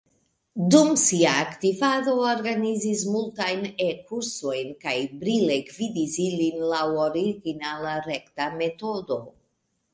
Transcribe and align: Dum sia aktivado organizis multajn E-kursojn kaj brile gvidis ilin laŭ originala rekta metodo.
Dum 0.75 0.87
sia 1.01 1.33
aktivado 1.41 2.15
organizis 2.29 3.03
multajn 3.17 3.61
E-kursojn 3.89 4.73
kaj 4.87 4.97
brile 5.21 5.61
gvidis 5.71 6.19
ilin 6.27 6.67
laŭ 6.75 6.83
originala 7.07 7.97
rekta 8.11 8.53
metodo. 8.61 9.25